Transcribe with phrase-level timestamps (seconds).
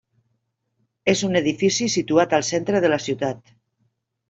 [1.13, 3.57] És un edifici situat al centre de la ciutat.